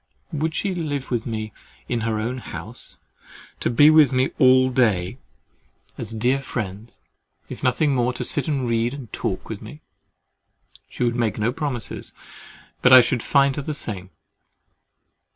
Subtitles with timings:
[0.33, 1.53] "Would she live with me
[1.87, 5.19] in her own house—to be with me all day
[5.95, 7.01] as dear friends,
[7.49, 12.13] if nothing more, to sit and read and talk with me?"—"She would make no promises,
[12.81, 14.09] but I should find her the same."